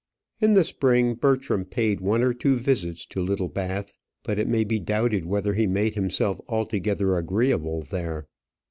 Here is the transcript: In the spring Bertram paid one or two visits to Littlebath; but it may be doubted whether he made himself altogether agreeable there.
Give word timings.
In 0.39 0.55
the 0.55 0.63
spring 0.63 1.13
Bertram 1.13 1.63
paid 1.63 2.01
one 2.01 2.23
or 2.23 2.33
two 2.33 2.55
visits 2.55 3.05
to 3.05 3.21
Littlebath; 3.21 3.91
but 4.23 4.39
it 4.39 4.47
may 4.47 4.63
be 4.63 4.79
doubted 4.79 5.27
whether 5.27 5.53
he 5.53 5.67
made 5.67 5.93
himself 5.93 6.41
altogether 6.47 7.15
agreeable 7.17 7.81
there. 7.83 8.25